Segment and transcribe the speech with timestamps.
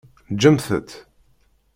[0.33, 0.89] Ǧǧemt-tt.